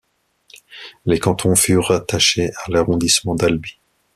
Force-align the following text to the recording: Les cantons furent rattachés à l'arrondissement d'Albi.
Les 1.05 1.19
cantons 1.19 1.53
furent 1.55 1.89
rattachés 1.89 2.49
à 2.65 2.71
l'arrondissement 2.71 3.35
d'Albi. 3.35 3.77